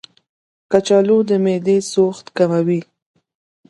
[0.71, 2.81] کچالو د معدې سوخت کموي.